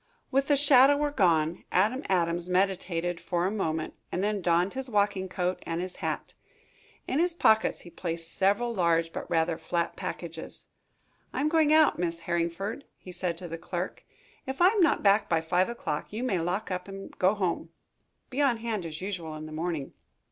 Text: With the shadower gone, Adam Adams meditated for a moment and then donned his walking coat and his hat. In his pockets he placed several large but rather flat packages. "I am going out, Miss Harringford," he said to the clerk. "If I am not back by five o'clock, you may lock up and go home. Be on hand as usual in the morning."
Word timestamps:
With 0.31 0.47
the 0.47 0.55
shadower 0.57 1.11
gone, 1.11 1.63
Adam 1.71 2.01
Adams 2.09 2.49
meditated 2.49 3.19
for 3.19 3.45
a 3.45 3.51
moment 3.51 3.93
and 4.11 4.23
then 4.23 4.41
donned 4.41 4.73
his 4.73 4.89
walking 4.89 5.29
coat 5.29 5.61
and 5.63 5.79
his 5.79 5.97
hat. 5.97 6.33
In 7.07 7.19
his 7.19 7.35
pockets 7.35 7.81
he 7.81 7.91
placed 7.91 8.33
several 8.33 8.73
large 8.73 9.13
but 9.13 9.29
rather 9.29 9.59
flat 9.59 9.95
packages. 9.95 10.65
"I 11.31 11.39
am 11.41 11.49
going 11.49 11.71
out, 11.71 11.99
Miss 11.99 12.21
Harringford," 12.21 12.85
he 12.97 13.11
said 13.11 13.37
to 13.37 13.47
the 13.47 13.59
clerk. 13.59 14.03
"If 14.47 14.59
I 14.59 14.69
am 14.69 14.81
not 14.81 15.03
back 15.03 15.29
by 15.29 15.39
five 15.39 15.69
o'clock, 15.69 16.11
you 16.11 16.23
may 16.23 16.39
lock 16.39 16.71
up 16.71 16.87
and 16.87 17.15
go 17.19 17.35
home. 17.35 17.69
Be 18.31 18.41
on 18.41 18.57
hand 18.57 18.87
as 18.87 19.01
usual 19.01 19.35
in 19.35 19.45
the 19.45 19.51
morning." 19.51 19.93